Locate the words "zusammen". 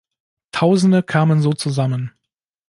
1.53-2.11